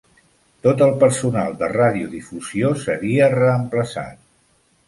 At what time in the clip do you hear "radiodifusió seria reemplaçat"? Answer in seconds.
1.73-4.21